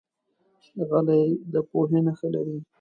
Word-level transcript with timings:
غلی، 0.89 1.23
د 1.51 1.53
پوهې 1.69 1.99
نښه 2.05 2.27
لري. 2.35 2.57